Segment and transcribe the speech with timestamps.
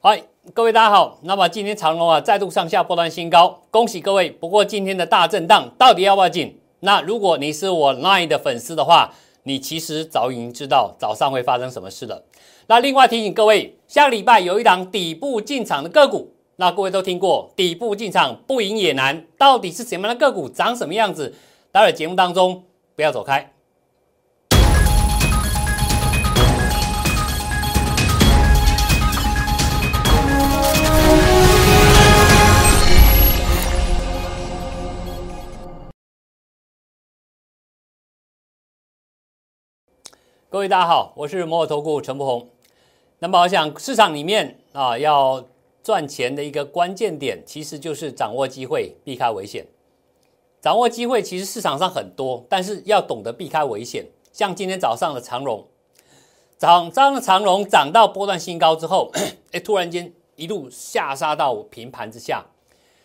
[0.00, 0.22] 嗨，
[0.54, 1.18] 各位大家好。
[1.22, 4.30] 那么今天长隆啊再度上下波段新高，恭喜各位。
[4.30, 6.56] 不过今天的大震荡到底要不要进？
[6.78, 12.22] 那如果你是我 Line 的粉丝的话，你其实早已经知道早上会发生什么事了。
[12.68, 21.34] 那另外提醒各位，下礼拜有一档底部进场的个股，那各位都听过，底部进场不赢也难，到底是什么样的个股，长什么样子？
[21.72, 22.62] 待会节目当中
[22.94, 23.52] 不要走开。
[40.50, 42.48] 各位大家好，我是摩尔投顾陈柏宏。
[43.18, 45.44] 那么我想市场里面啊，要
[45.82, 49.66] 赚钱的一个关键点，其实就是掌握机会，避开危险。
[50.58, 54.06] 掌握机会，其实市场上很多，但是要懂得避开危险。
[54.32, 55.66] 像今天早上的长荣，
[56.56, 59.12] 涨涨的长荣涨到波段新高之后，
[59.52, 62.46] 哎，突然间一路下杀到平盘之下。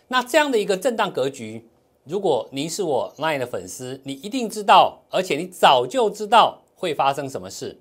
[0.08, 1.68] 那这样的一个震荡格局，
[2.04, 6.62] 如果您是我 LINE 的粉丝，你一定知道，而且你早就知道。
[6.84, 7.80] 会发生什么事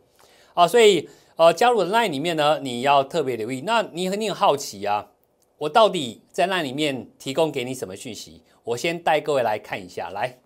[0.54, 0.68] 啊？
[0.68, 3.62] 所以呃，加入 Line 里面呢，你要特别留意。
[3.62, 5.12] 那你你很好奇啊，
[5.58, 8.44] 我到底在 Line 里面提供给你什么讯息？
[8.64, 10.10] 我先带各位来看一下。
[10.10, 10.40] 来，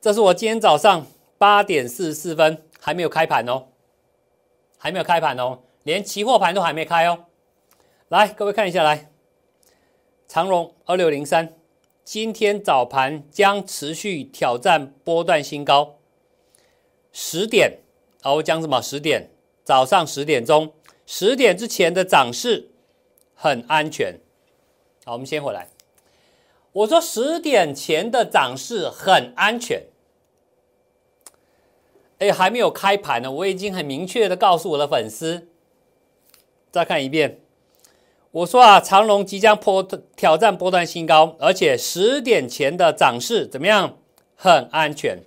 [0.00, 1.06] 这是我今天早上
[1.38, 3.66] 八点四十四分还没有开盘哦，
[4.78, 7.26] 还没有开盘哦，连期货盘都还没开哦。
[8.08, 9.10] 来，各位看一下，来，
[10.26, 11.54] 长荣二六零三，
[12.02, 15.98] 今天早盘将持续挑战波段新高。
[17.12, 17.78] 十点，
[18.22, 18.80] 啊，我讲什么？
[18.80, 19.30] 十点，
[19.62, 20.72] 早上十点钟，
[21.06, 22.70] 十点之前的涨势
[23.34, 24.18] 很安全。
[25.04, 25.68] 好，我们先回来。
[26.72, 29.82] 我说十点前的涨势很安全。
[32.18, 35.48] 哎，还没有开盘呢，我已经很明确的告诉我的粉丝。
[36.70, 37.40] 再看一遍，
[38.30, 39.82] 我说啊，长隆即将破
[40.16, 43.98] 挑战波段新高，而且十点前的涨势怎么样？
[44.34, 45.18] 很安全。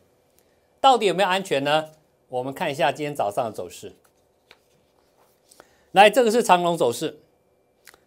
[0.86, 1.90] 到底有没有安全呢？
[2.28, 3.94] 我们看一下今天早上的走势。
[5.94, 7.22] 来，这个是长龙走势，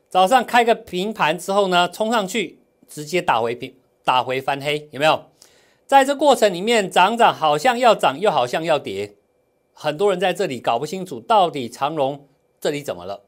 [0.09, 3.75] 早上开个平盘之后呢，冲上去直接打回平，
[4.05, 5.25] 打回翻黑，有没有？
[5.89, 9.17] 在这过程里面，涨涨好像要涨，又好像要跌，
[9.73, 12.29] 很多人在这里搞不清楚到底长龙
[12.61, 13.25] 这里怎么了。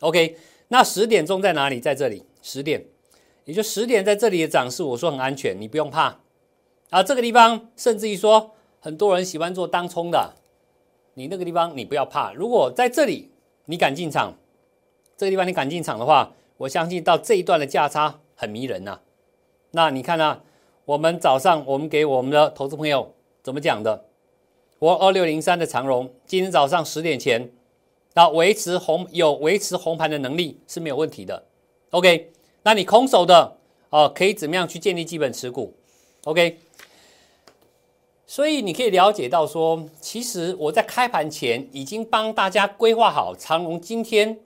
[0.00, 0.36] OK，
[0.68, 1.80] 那十点钟在哪里？
[1.80, 2.84] 在这里，十点，
[3.46, 6.20] 也就十点在这里的涨势，我说很安全，你不用怕
[6.90, 7.02] 啊。
[7.02, 8.54] 这个地方甚至于说。
[8.80, 10.34] 很多人喜欢做当冲的，
[11.14, 12.32] 你那个地方你不要怕。
[12.32, 13.30] 如果在这里
[13.66, 14.34] 你敢进场，
[15.18, 19.00] 这个地方你敢进场的话，我相信到这一段的价差很迷人呐。
[19.72, 20.40] 那你看呢？
[20.86, 24.06] 我们早上我们给我们的投资朋友怎么讲的？
[24.80, 27.52] 我二六零三的长荣，今天早上十点前，
[28.14, 31.44] 那维持红有维持红盘的能力是没有问题的。
[31.90, 33.58] OK，那你空手的
[33.90, 35.76] 哦，可以怎么样去建立基本持股
[36.24, 36.58] ？OK。
[38.30, 44.38] 所以你可以了解到，说其实我在开盘前已经帮大家规划好长隆今天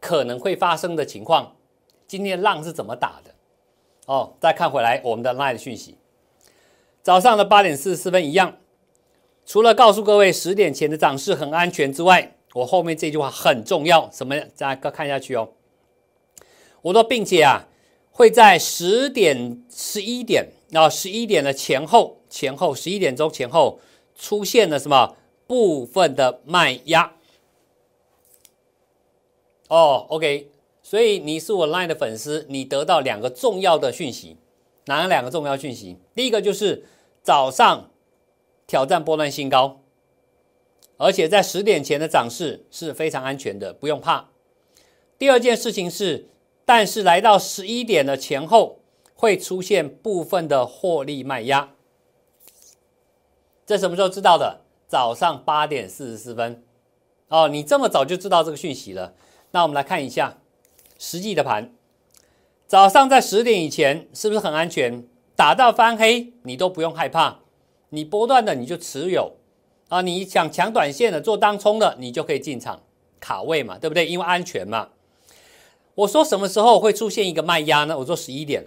[0.00, 1.54] 可能会发生的情况，
[2.08, 3.34] 今天浪是怎么打的？
[4.06, 5.98] 哦，再看回来我们的 Line 讯息，
[7.02, 8.56] 早上的八点四十四分一样，
[9.44, 14.34] 除了告诉各位十点前的涨势很安全之外，我后面这句话很重要，什么？
[14.56, 15.50] 大家看下去哦。
[16.80, 17.68] 我说，并且啊，
[18.10, 22.15] 会在十点、十一点，啊，十一点的前后。
[22.36, 23.80] 前后十一点钟前后
[24.14, 25.16] 出现了什么
[25.46, 27.14] 部分的卖压？
[29.68, 30.50] 哦，OK，
[30.82, 34.36] 所以你是我 LINE 的粉丝，你得到两个重要的讯息，
[34.84, 35.96] 哪两个重要讯息？
[36.14, 36.84] 第一个就是
[37.22, 37.88] 早上
[38.66, 39.80] 挑战波段新高，
[40.98, 44.28] 而且在十点前的涨势是非常安全的，不用怕。
[45.18, 46.28] 第二件事情是，
[46.66, 48.80] 但是来到十一点的前后
[49.14, 51.72] 会出现部分的获利卖压。
[53.66, 54.60] 这什么时候知道的？
[54.86, 56.62] 早上八点四十四分。
[57.26, 59.14] 哦，你这么早就知道这个讯息了。
[59.50, 60.38] 那我们来看一下
[60.96, 61.74] 实际的盘。
[62.68, 65.04] 早上在十点以前是不是很安全？
[65.34, 67.40] 打到翻黑你都不用害怕，
[67.88, 69.32] 你波段的你就持有
[69.88, 70.00] 啊。
[70.00, 72.80] 你想抢短线的做当冲的，你就可以进场
[73.18, 74.06] 卡位嘛，对不对？
[74.06, 74.90] 因为安全嘛。
[75.96, 77.98] 我说什么时候会出现一个卖压呢？
[77.98, 78.64] 我说十一点，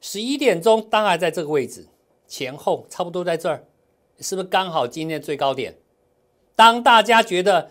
[0.00, 1.86] 十一点钟当然在这个位置
[2.26, 3.64] 前后差不多在这儿。
[4.20, 5.76] 是不是刚好今天的最高点？
[6.54, 7.70] 当大家觉得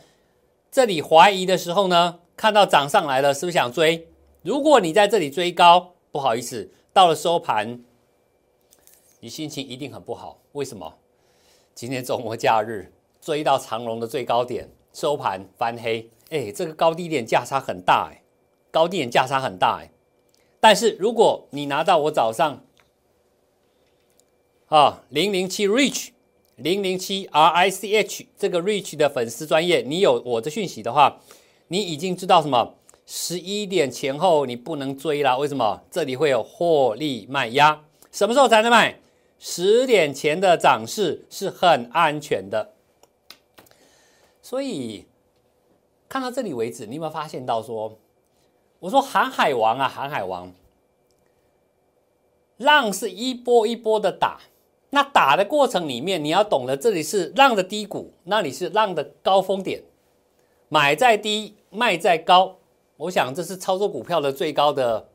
[0.71, 4.07] 这里怀疑的时候呢，看到涨上来了，是不是想追？
[4.41, 7.83] 如果你在这里追高，不好意思，到了收盘，
[9.19, 10.39] 你心情一定很不好。
[10.53, 10.95] 为什么？
[11.75, 12.91] 今天周末假日
[13.21, 18.23] 追到长隆的最高点，收盘翻黑，哎，这个高低点价差很大哎，
[18.71, 19.91] 高低点价差很大哎。
[20.59, 22.63] 但是如果你拿到我早上
[24.67, 26.09] 啊零零七 reach
[26.61, 31.19] 零零七 r i c h 这个 Rich 的粉丝专业，你有我的讯息的话，
[31.67, 32.75] 你已经知道什么？
[33.05, 35.83] 十一点前后你不能追了，为什么？
[35.89, 38.99] 这里会有获利卖压，什么时候才能买？
[39.39, 42.73] 十点前的涨势是很安全的。
[44.41, 45.05] 所以
[46.07, 47.97] 看到这里为止，你有没有发现到说？
[48.79, 50.53] 我说航海王啊，航海王，
[52.57, 54.39] 浪是一波一波的打，
[54.91, 59.83] 那打的过程里面，你要懂得这里是浪的低谷，那里是浪的高峰点，
[60.67, 62.57] 买在低，卖在高。
[62.97, 65.07] 我想这是操作股票的最高的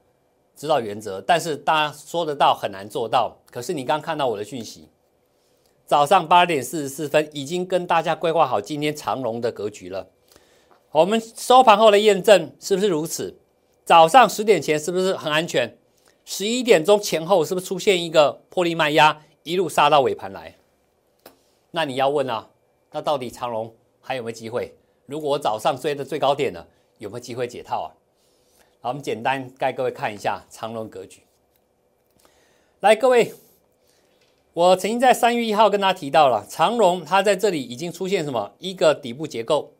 [0.56, 3.36] 指导原则，但是大家说得到很难做到。
[3.50, 4.88] 可是你刚看到我的讯息，
[5.84, 10.08] 早上八点四十四分已经跟大家规划好今天长龙的格局了。
[10.92, 13.36] 我们收盘后的验证是不是如此？
[13.84, 15.76] 早上十点前是不是很安全？
[16.24, 20.54] 十一点钟前后是不是出现一个破例卖压，一路杀到尾盘来？
[21.70, 22.48] 那你要问啊，
[22.92, 24.74] 那到底长隆还有没有机会？
[25.04, 27.88] 如果我早上追的最高点呢，有没有机会解套啊？
[28.80, 31.20] 好，我们简单带各位看一下长隆格局。
[32.80, 33.34] 来，各位，
[34.54, 39.74] 我曾经在三月一号跟大家提到了长隆，它在这里已经出现什么一个底部结构。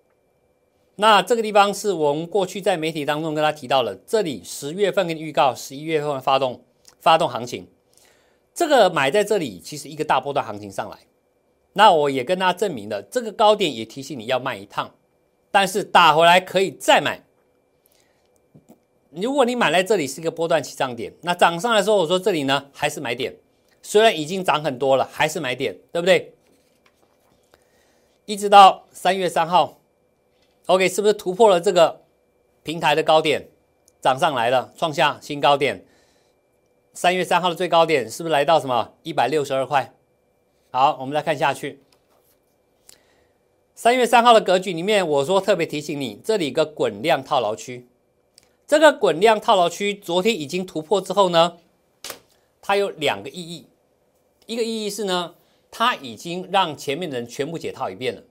[0.96, 6.62] 那这个地方是我们过去在媒体当中跟他提到了，这里十月份跟预告，十一月份发动
[7.00, 7.66] 发动行情，
[8.54, 10.96] 这个买在这里其实一个大波段行情上来，
[11.72, 14.94] 那我也跟大家证明了，这个高点也提醒你要卖一趟，
[15.50, 17.24] 但是打回来可以再买。
[19.10, 23.36] 如果你买在这里是一个波段起涨点，那涨上来时候我说这里呢还是买点，
[23.82, 26.34] 虽然已经涨很多了，还是买点，对不对？
[28.24, 29.80] 一直到三月三号。
[30.66, 32.02] OK，是不是突破了这个
[32.62, 33.48] 平台的高点，
[34.00, 35.84] 涨上来了，创下新高点？
[36.94, 39.92] 三月三号的最高点是不是来到什么一百六十二块？
[40.70, 41.80] 好，我们再看下去。
[43.74, 47.88] 三月三号的格局里面，我说特别提醒你，这里一个滚量套牢区，
[48.66, 51.58] 这个滚量套牢区昨天已经突破之后呢，
[52.62, 53.66] 它有两个意义，
[54.46, 55.34] 一个意义是呢，
[55.70, 58.22] 它已经让前面的人全部解套一遍了；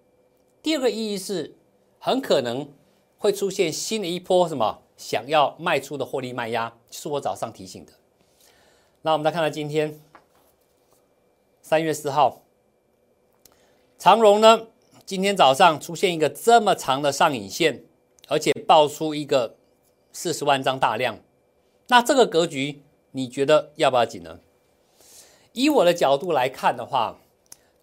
[0.64, 1.56] 第二个意义是。
[2.06, 2.68] 很可能
[3.18, 7.94] 会出现新的一波什么想要卖出的获利卖压，是我早上提醒的。
[9.06, 10.00] 那我们再看看今天
[11.62, 12.42] 三月四号，
[14.00, 14.68] 长荣呢，
[15.06, 17.84] 今天早上出现一个这么长的上影线，
[18.30, 19.58] 而且爆出一个
[20.14, 21.20] 四十万张大量。
[21.90, 24.40] 那这个格局，你觉得要不要紧呢？
[25.52, 27.20] 以我的角度来看的话，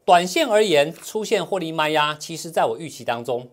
[0.06, 3.50] 短线而言出现获利卖压，其实在我预期当中。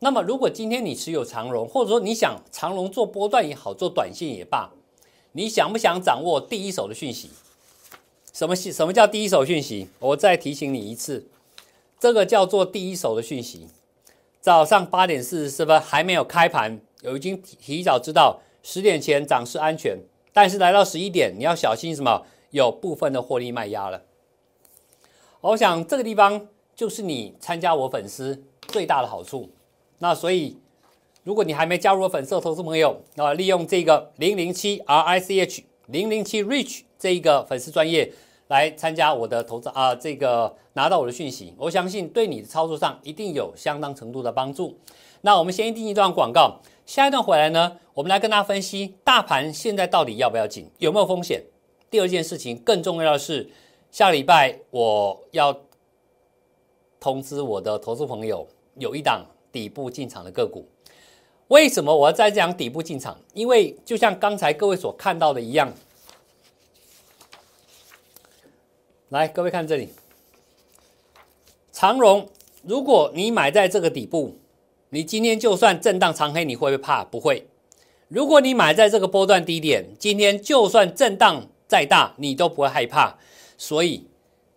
[0.00, 4.70] 那么，如果今天你持有长荣，或者说你想长荣做波段也好，做短线也罢，
[5.32, 7.30] 你想不想掌握第一手的讯息？
[8.32, 9.88] 什么什么叫第一手讯息？
[9.98, 11.26] 我再提醒你一次，
[11.98, 13.68] 这个叫做第一手的讯息。
[14.40, 19.98] 早上八点四十四分还没有开盘，有已经提早知道十点前涨势安全，
[20.32, 22.24] 但是来到十一点，你要小心什么？
[22.50, 24.02] 有部分的获利卖压了。
[25.40, 29.50] 我想这个地方就是你参加我粉丝最大的好处。
[29.98, 30.56] 那所以，
[31.22, 38.10] 如果你还没加入我粉色投资朋友，那利用这个零零七 R I C H 零零七 Rich 这一个粉丝专业
[38.48, 44.78] 来参加我的投资啊，这个拿到我的讯息，我相信对你的操作上一定有相当程度的帮助。
[45.20, 51.42] 那我们先定一段广告，下一段回来呢，我们来跟大家分析大盘现在到底要不要紧，有没有风险。
[51.90, 53.50] 第二件事情更重要的是，
[53.90, 55.54] 下礼拜我要
[56.98, 59.26] 通知我的投资朋友有一档。
[59.52, 60.64] 底部进场的个股，
[61.50, 63.18] 为什么我要在讲底部进场？
[63.34, 65.72] 因为就像刚才各位所看到的一样，
[69.08, 69.88] 来，各位看这里，
[71.72, 72.28] 长荣，
[72.62, 74.38] 如果你买在这个底部，
[74.90, 77.04] 你今天就算震荡长黑，你会不会怕？
[77.04, 77.48] 不会。
[78.06, 83.18] 如果你买在这个波段低点，今天就算震荡再大，你都不会害怕。
[83.58, 84.06] 所以，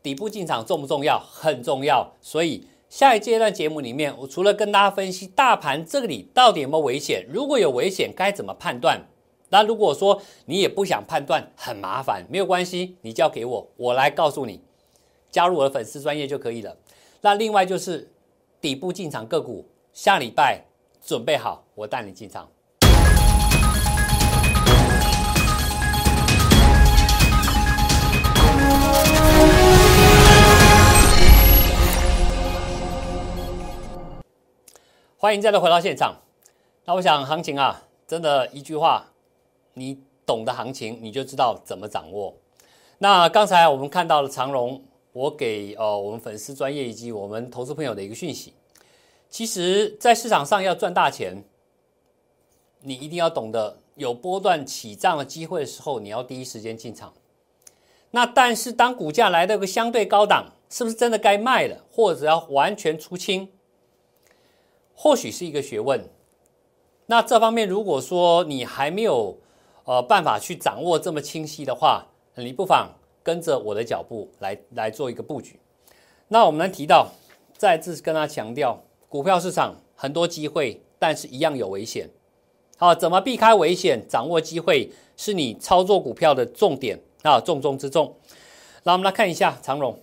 [0.04, 1.20] 底部进场重不重要？
[1.20, 2.16] 很重要。
[2.22, 2.68] 所以。
[2.94, 9.04] 下一阶段节目里面，我除了跟大家分析大盘这里到底有没有危险，如果有危险该怎么判断？
[9.50, 14.62] 那如果说你也不想判断，很麻烦，没有关系，你交给我，我来告诉你，
[15.32, 16.78] 加入我的粉丝专业就可以了。
[17.22, 18.12] 那另外就是
[18.62, 20.64] 底部进场个股，下礼拜
[21.04, 22.48] 准备好，我带你进场。
[35.24, 36.18] 欢迎再度回到现场。
[36.84, 39.06] 那我想行情啊，真的一句话，
[39.76, 42.36] 你懂得行情，你就知道怎么掌握。
[42.98, 48.54] 那刚才我们看到了长荣，我给呃我们粉丝专业以及我们投资朋友的一个讯息，
[49.30, 51.46] 其实，在市场上要赚大钱，
[52.82, 57.14] 你一定要懂得有波段起涨的机会的时候，你要第一时间进场。
[58.12, 63.48] 那但是当股价来到个相对高档，是不是真的该卖了，或者要完全出清？
[64.94, 66.10] 或许是一个学问。
[67.08, 69.38] 那这方面如果说你还没有
[69.84, 72.90] 呃办法去掌握这么清晰的话，你不妨
[73.22, 75.60] 跟着我的脚步来来做一个布局。
[76.30, 77.12] 那我们提到，
[77.58, 82.10] 再次跟他强调，股票市场很多机会，但是一样有危险。
[82.78, 88.16] 好，怎么避开危险，掌握机会，是你操作股票的重点啊，重中之重。
[88.84, 89.98] 那我们来看一下长荣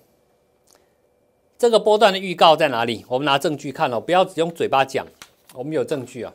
[1.61, 3.05] 这个波段的预告在哪里？
[3.07, 5.07] 我们拿证据看了，不要只用嘴巴讲，
[5.52, 6.33] 我们有证据啊。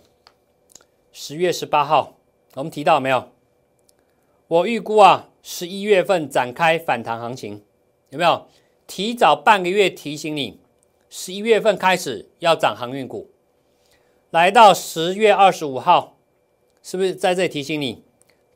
[1.11, 2.15] 十月十八号，
[2.53, 3.27] 我们提到没有？
[4.47, 5.29] 我预估啊。
[5.41, 7.63] 十一月份展开反弹行情，
[8.09, 8.47] 有没有
[8.85, 10.59] 提早半个月提醒你？
[11.09, 13.31] 十一月份开始要涨航运股，
[14.29, 16.17] 来到十月二十五号，
[16.83, 18.03] 是不是在这里提醒你，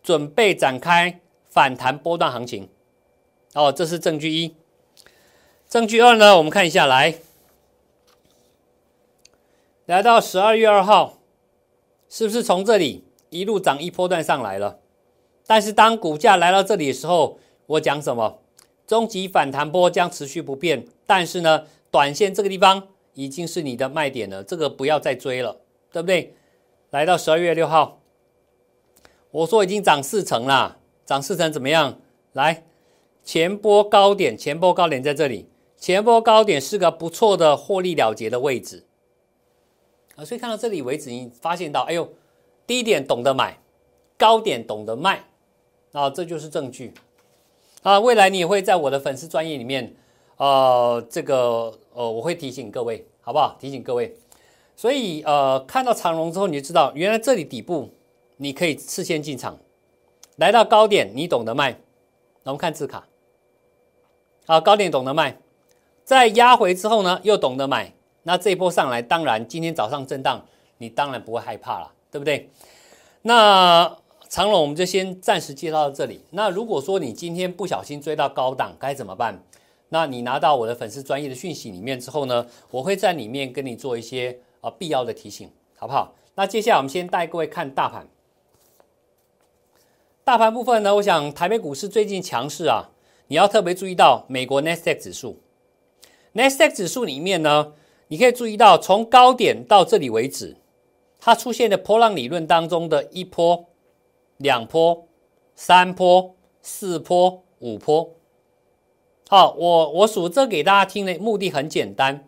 [0.04, 2.70] 准备展开反弹波段行情？
[3.56, 4.54] 哦，这是证据一。
[5.70, 6.36] 证据二呢？
[6.36, 7.20] 我们看一下，来，
[9.86, 11.20] 来到十二月二号，
[12.10, 14.80] 是不是从这里一路涨一波段上来了？
[15.46, 18.40] 但是当股价来到这里的时候，我讲什么？
[18.88, 20.88] 终极反弹波将持续不变。
[21.06, 25.62] 但是呢，短线这个地方已经是你的卖点了，这个不要再追了，
[25.92, 26.34] 对不对？
[26.90, 28.02] 来到十二月六号，
[29.30, 32.00] 我说已经涨四成了，涨四成怎么样？
[32.34, 32.64] 来，
[33.24, 35.48] 前波高点，前波高点在这里，
[35.80, 38.86] 前波高点是个不错的获利了结的位置
[40.16, 40.26] 啊。
[40.26, 42.14] 所以看到这里为止，你发现到，哎呦，
[42.68, 43.58] 低点懂得买，
[44.18, 45.26] 高点懂得卖。
[45.92, 46.94] 啊，这就是证据
[47.82, 48.00] 啊！
[48.00, 49.96] 未来你也会在我的粉丝专业里面，
[50.38, 53.58] 呃，这个呃，我会提醒各位，好不好？
[53.60, 54.16] 提醒各位。
[54.76, 57.90] 所以呃，看到长龙之后，你就知道原来这里底部
[58.38, 59.58] 你可以事先进场，
[60.36, 61.80] 来到高点你懂得卖。
[62.44, 63.08] 我们看字卡，
[64.46, 65.40] 啊，高点懂得卖，
[66.10, 67.94] 在压回之后呢，又懂得买。
[68.24, 70.44] 那这一波上来，当然今天早上震荡，
[70.80, 72.50] 你当然不会害怕了，对不对？
[73.22, 73.96] 那。
[74.28, 76.22] 长龙，我们就先暂时介绍到这里。
[76.32, 79.40] 那如果说你今天不小心追到高档，该怎么办？
[79.90, 86.14] 那你拿到我的粉丝专业的讯息里面之后呢，我会在里面跟你做一些啊必要的提醒，好不好？
[86.34, 88.08] 那接下来我们先带各位看大盘。
[90.24, 92.90] 大盘部分呢，我想台北股市最近强势啊，
[93.28, 95.40] 你要特别注意到美国 n e s t a q 指数。
[96.34, 97.74] N e s t a q 指数里面呢，
[98.08, 100.58] 你可以注意到从高点到这里为止，
[101.20, 103.66] 它出现的波浪理论当中的一波。
[104.38, 105.06] 两波、
[105.54, 108.16] 三波、四波、五波，
[109.28, 112.26] 好，我我数这给大家听的目的很简单。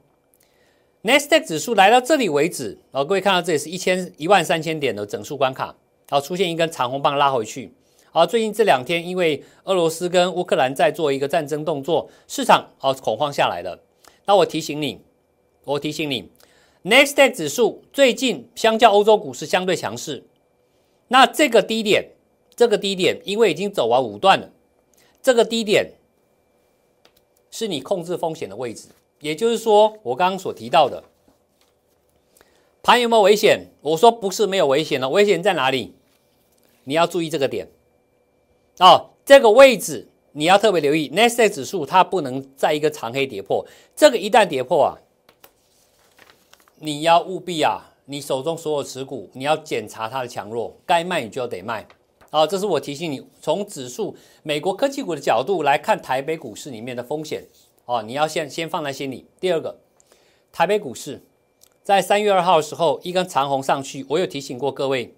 [1.04, 5.74] n e s t a q 指数来到这里为止，啊，各位看到这里是一千一万三千点的整数关卡，
[6.10, 7.74] 好，出现一根长红棒拉回去。
[8.12, 13.80] 好，最近这两天因为俄罗斯跟乌克兰在做一个战争动作，市场哦恐慌下来了。
[14.26, 15.02] 那我提醒你，
[15.64, 16.30] 我提醒你
[16.84, 20.24] n e s t a q 指数最近相较欧洲股市相对强势。
[21.08, 22.12] 那这个低点，
[22.56, 24.50] 这个低点，因为已经走完五段了，
[25.22, 25.94] 这个低点
[27.50, 28.88] 是你控制风险的位置。
[29.20, 31.04] 也就是说，我刚刚所提到的
[32.82, 33.68] 盘有没有危险？
[33.82, 35.94] 我说不是没有危险了，危险在哪里？
[36.86, 37.68] 你要注意这个点
[38.80, 41.10] 哦，这个位置你要特别留意。
[41.10, 44.98] n e s t 指数它不能在一个长黑跌破，这个一旦跌破啊，
[46.80, 47.88] 你要务必啊。
[48.06, 51.88] 你手中所有持股，你要检查它的强弱，该卖你就得卖。
[52.30, 57.46] 好，这是我提醒你，从指数美国科技股的角度来看台北股市里面的风险
[57.86, 59.26] 哦，你要先先放在心里。
[59.40, 59.80] 第二个，
[60.52, 61.24] 台北股市
[61.84, 65.16] 在三月二号的时候一根长红上去，我有提醒过各位，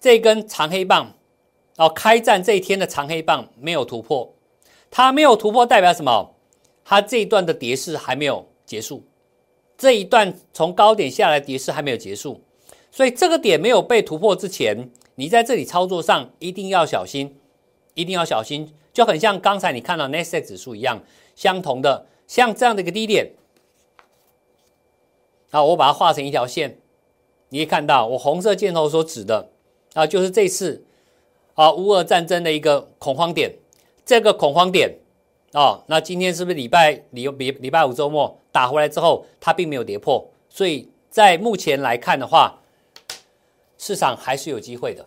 [0.00, 1.12] 这根长黑棒
[1.76, 4.32] 哦，开战这一天的长黑棒没有突破，
[4.92, 6.34] 它没有突破代表什么？
[6.84, 9.04] 它这一段的跌势还没有结束。
[9.78, 12.42] 这一段从高点下来跌势还没有结束，
[12.90, 17.40] 所以这个点没有被突破之前，你在这里操作上一定要小心，
[17.94, 21.02] 一定要小心，就很像刚才你看到 n e s t 指数一样，
[21.34, 23.32] 相同的，像这样的一个低点，
[25.50, 26.78] 好，我把它画成一条线，
[27.48, 29.48] 你可以看到我红色箭头所指的
[29.94, 30.84] 啊，就是这次
[31.54, 33.56] 啊乌俄战争的一个恐慌点，
[34.04, 34.98] 这个恐慌点。
[35.52, 42.60] 哦，那今天是不是礼拜礼礼礼拜五周末打回来之后，它并没有跌破，所以在目前来看的话，
[43.76, 45.06] 市场还是有机会的。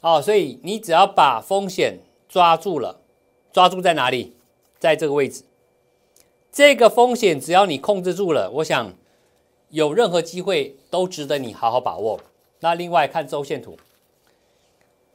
[0.00, 3.00] 哦，所以你只要把风险抓住了，
[3.52, 4.34] 抓住在哪里？
[4.80, 5.44] 在这个位置，
[6.52, 8.92] 这个风险只要你控制住了，我想
[9.70, 12.20] 有任何机会都值得你好好把握。
[12.60, 13.78] 那另外看周线图，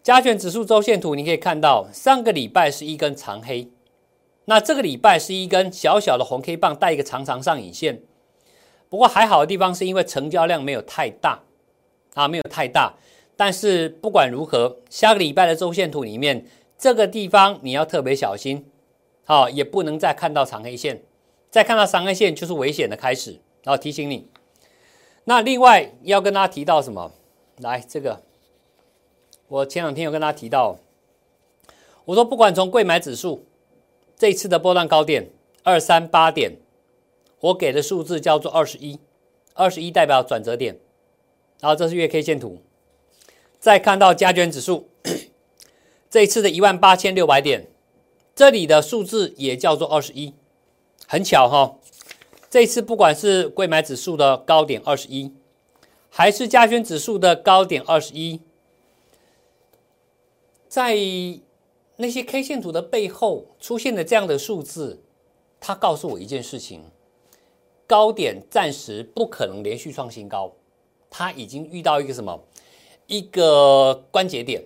[0.10, 3.70] 加权指数周线图，你可以看到上个礼拜是一根长黑，
[4.46, 8.02] 那这个礼拜是一根小小的红 K 棒带一个长长上影线。
[8.90, 11.44] 不过还好的地方是因为成交量没有太大
[12.16, 12.96] 啊，没有太大。
[13.38, 16.44] 但是不管如何，下个礼拜的周线图里面，
[16.76, 18.66] 这个地方你要特别小心，
[19.26, 21.04] 好，也不能再看到长黑线，
[21.52, 23.40] 再看到长黑线就是危险的开始。
[23.64, 24.28] 然后提醒你，
[25.26, 27.12] 那另外要跟大家提到什么？
[27.58, 28.24] 来，这个
[29.50, 30.78] 我前两天有跟大家提到，
[32.06, 33.48] 我说不管从贵买指数
[34.16, 35.32] 这一次的波段高点
[35.64, 36.58] 二三八点，
[37.40, 39.00] 我给的数字叫做二十一，
[39.56, 40.80] 二十一代表转折点，
[41.60, 42.62] 然后这是月 K 线图。
[43.60, 44.88] 再看到加权指数，
[46.12, 47.68] 这一次的一万八千六百点，
[48.36, 50.36] 这里的数字也叫做二十一，
[51.08, 51.76] 很巧哈。
[52.52, 55.34] 这一次不管是贵买指数的高点二十一，
[56.10, 58.42] 还是加权指数的高点二十一，
[60.70, 60.96] 在
[61.98, 65.04] 那些 K 线图的背后出现的这样的数字，
[65.60, 66.84] 它告诉我一件事情：
[67.88, 70.54] 高点暂时不可能连续创新高，
[71.10, 72.44] 它已经遇到一个什么？
[73.08, 74.64] 一个关节点，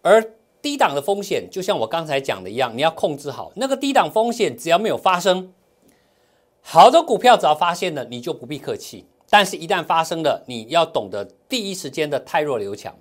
[0.00, 5.52] 而低档的风险就像我刚才讲的一样，你要控制好那个低档风险，只要没有发生，
[6.62, 9.04] 好的股票只要发现了，你就不必客气。
[9.28, 12.98] 但是，一旦发生了，你要懂得第一时间的泰弱留强。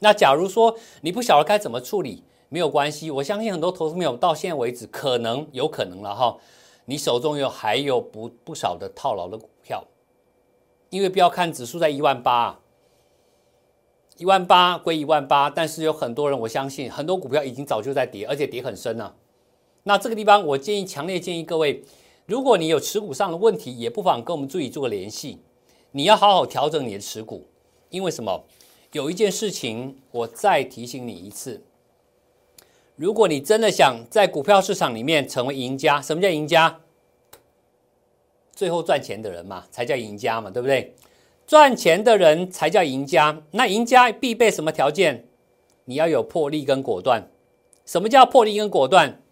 [0.00, 6.36] 那假如说你不晓得该怎么处理，没有关系，我相信很多投资朋友到现在为止，可能有可能了哈，
[6.84, 9.84] 你手中有还有不不少的套牢的股票，
[10.90, 12.60] 因为不要看指数在一万八。
[14.18, 19.14] 一万八归一万八，但是有很多人，我相信很多股票已经早就在跌，而且跌很深了。
[19.82, 21.84] 那这个地方，我建议，强烈建议各位，
[22.24, 25.42] 如果你有持股上的问题，也不妨跟我们助理做个联系。
[25.90, 27.46] 你要好好调整你的持股，
[27.90, 28.42] 因为什么？
[28.92, 31.62] 有一件事情，我再提醒你一次：
[32.94, 36.80] 如果你真的想在股票市场里面成为赢家，什么叫赢家？
[38.52, 40.94] 最后赚钱的人嘛，才叫赢家嘛，对不对？
[41.46, 43.42] 赚钱的人才叫赢家。
[43.50, 45.28] 那赢家必备什么条件？
[45.84, 47.28] 你要有魄力跟果断。
[47.84, 49.22] 什么叫魄力跟果断？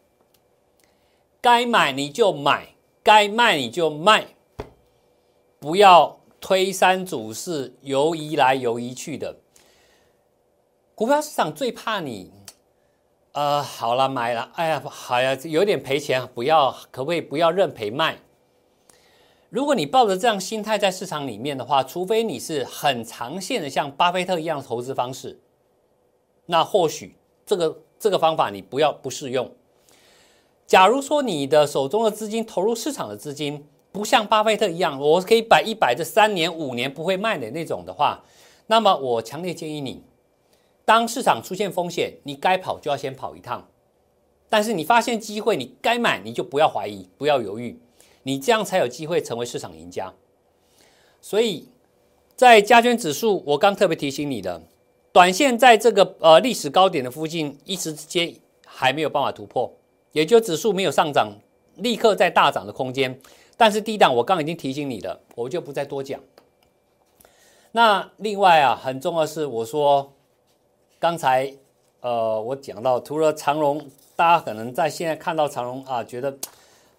[1.41, 4.27] 该买你就买，该卖你就卖，
[5.59, 9.39] 不要推三阻四、游移来游移去的。
[10.97, 12.31] 股票市场最怕你，
[13.33, 18.19] 呃，好了，买了，哎呀，好呀，有点赔钱，不要，可不可以不要认赔卖？
[19.51, 25.41] 如果你抱着这样心态在市场里面的话，除非你是很长线的，像巴菲特一样的投资方式，
[26.47, 29.51] 那或许这个这个方法你不要不适用。
[30.65, 38.23] 假如说你的手中的资金投入市场的资金不像巴菲特一样，我可以摆一摆这三年五年不会卖的那种的话，
[38.69, 40.05] 那么我强烈建议你，
[40.85, 43.69] 当市场出现风险，你该跑就要先跑一趟。
[44.49, 47.81] 但是你发现机会，你该买你就不要怀疑，不要犹豫。
[48.23, 50.15] 你这样才有机会成为市场赢家。
[51.21, 51.69] 所以，
[52.37, 54.63] 在加权指数，我刚特别提醒你的，
[55.13, 58.35] 短线在这个呃历史高点的附近，一时之间
[58.67, 59.75] 还没有办法突破，
[60.13, 61.33] 也就指数没有上涨，
[61.77, 63.21] 立刻在大涨的空间。
[63.57, 66.21] 但是低档，我刚已经提醒你了，我就不再多讲。
[67.73, 70.14] 那另外啊，很重要的是，我说
[71.05, 71.53] 刚才
[72.01, 73.79] 呃，我讲到，除了长荣，
[74.17, 76.35] 大家可能在现在看到长荣啊，觉得。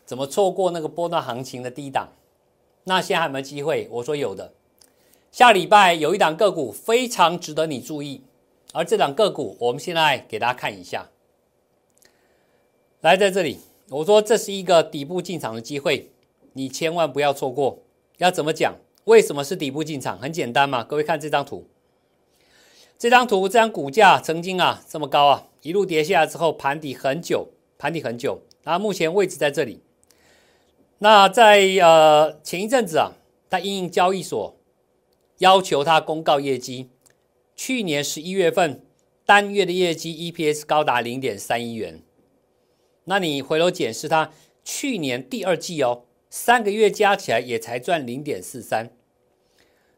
[0.06, 2.10] 怎么错过那个波段行情的低档？
[2.84, 3.88] 那现在还有没有机会？
[3.90, 4.54] 我说有的。
[5.32, 8.22] 下礼拜有一档个股非常值得你注意，
[8.74, 11.10] 而这档个股我们现在给大家看一下。
[13.02, 13.58] 来，在这里，
[13.90, 16.12] 我说这是一个底部进场的机会，
[16.54, 17.80] 你千万不要错过。
[18.20, 18.76] 要怎么讲？
[19.06, 20.20] 为什么是底部进场？
[20.20, 21.66] 很简单嘛，各位看这张图。
[22.98, 29.82] 这张图，这张股价曾经啊这么高啊，一路跌下来之后盘底很久，盘底很久，然后目前位置在这里。
[31.00, 33.12] 那在呃前一阵子啊，
[33.50, 34.58] 他因应交易所
[35.40, 36.90] 要求他公告业绩，
[37.56, 38.86] 去年十一月份
[39.26, 42.02] 单月的业绩 EPS 高达零点三一元。
[43.04, 44.32] 那你回头检视它
[44.64, 48.90] 去年第二季哦，三个月加起来也才赚零点四三。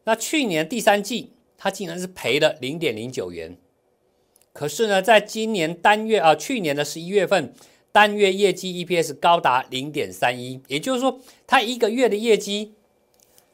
[0.04, 3.58] 那去年第三季它竟然是赔了零点零九元。
[4.54, 7.54] 可是呢，在今年单月啊，去年的十一月份。
[7.90, 12.76] 单月业绩 EPS 高达零点三一，也就是说，它一个月的业绩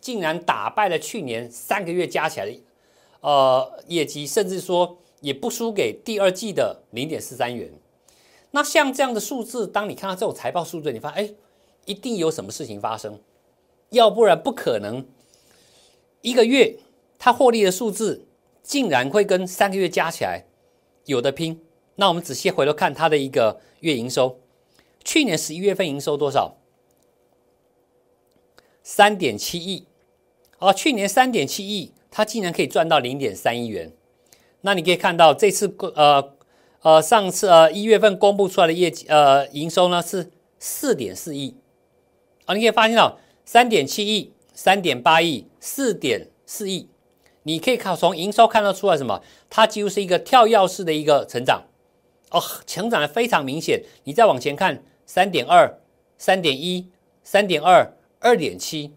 [0.02, 2.60] 竟然打败了去年三个月加起来的
[3.22, 7.72] 呃业绩，甚至说也不输给第二季的零点四三元。
[8.52, 11.34] 那像这样的数字，当你看到这种财报数字，你发现哎，
[11.86, 13.22] 一定有什么事情发生，
[13.92, 15.06] 要不然不可能
[16.20, 16.76] 一个月
[17.24, 18.28] 它获利的数字
[18.62, 20.46] 竟然会跟三个月加起来
[21.06, 21.62] 有的拼。
[21.96, 24.42] 那我们仔细回头看它的一个月营收，
[25.06, 26.58] 去年十一月份营收多少？
[28.84, 29.88] 三点七亿，
[30.60, 33.94] 哦，去年三点七亿，它竟然可以赚到零点三亿元。
[34.60, 36.34] 那你可以看到这次呃
[36.82, 41.56] 呃上次呃一月份公布出来的业绩呃营收呢是四点四亿，
[42.44, 46.90] 啊，你可以发现到三点七亿、三点八亿、四点四亿，
[47.44, 49.22] 你可以看从营收看得出来什么？
[49.50, 51.64] 它几乎是一个跳跃式的一个成长。
[52.32, 53.84] 哦，成长的非常明显。
[54.06, 55.80] 你再往前看，三点二、
[56.18, 56.90] 三点一、
[57.24, 58.94] 三点二、二点七。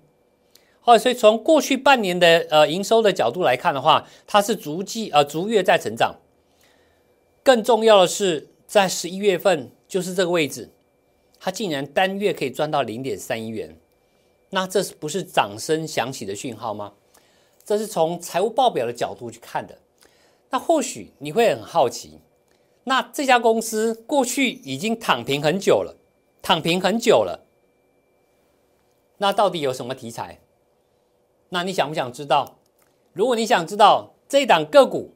[0.84, 6.16] 哦，所以从过去半年的呃营收的角度来看的话，它是逐季呃逐月在成长。
[7.42, 10.70] 更重要的是，在十一月份就是这个位置，
[11.38, 13.76] 它竟然单月可以赚到零点三亿元。
[14.50, 16.92] 那这是不是掌声响起的讯号吗？
[17.66, 19.76] 这是从财务报表的角度去看的。
[20.48, 22.20] 那或许你会很好奇。
[22.84, 25.96] 那这家公司过去已经躺平很久了，
[26.40, 27.44] 躺平很久了。
[29.18, 30.38] 那到底有什么题材？
[31.48, 32.58] 那你想不想知道？
[33.12, 35.14] 如果你想知道这档个股，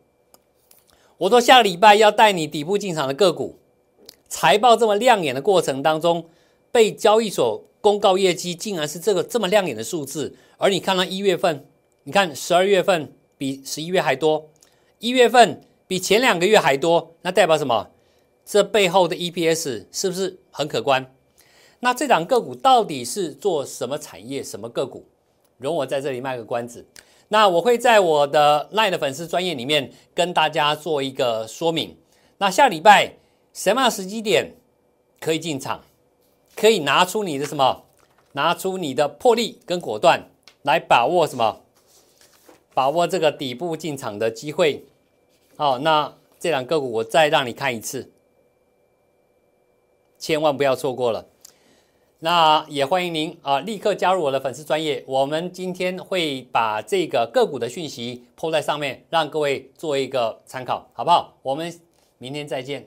[1.18, 3.60] 我说下礼拜要带你底部进场的个股，
[4.28, 6.28] 财报这么亮眼的过程当中，
[6.72, 11.68] 被交易所公告业绩竟然是这个这么亮眼的数字，而你看到一月份，
[12.04, 14.50] 你看十二月份比十一月还多，
[14.98, 15.62] 一月份。
[15.90, 17.90] 比前两个月还多，那代表什么？
[18.44, 21.12] 这背后的 EPS 是不是很可观？
[21.80, 25.08] 那这档个股到底是做什么产业、什么个股？
[25.58, 26.86] 容我在这里卖个关子。
[27.26, 31.98] 那我会在我的奈的粉丝专业里面跟大家做一个说明。
[32.38, 33.14] 那下礼拜
[33.52, 34.54] 什么样时机点
[35.18, 35.82] 可以进场？
[36.54, 37.82] 可以拿出你的什么？
[38.34, 40.30] 拿出你的魄力跟果断
[40.62, 41.62] 来把握什么？
[42.74, 44.84] 把握这个底部进场的机会。
[45.56, 48.10] 好，那这两个股我再让你看一次，
[50.18, 51.26] 千万不要错过了。
[52.22, 55.02] 那也欢迎您啊，立刻加入我的粉丝专业。
[55.06, 61.34] 我们今天会把这个个股的讯息铺在上面，让各位做一个参考，好不好？
[61.42, 61.72] 我们
[62.18, 62.86] 明天再见。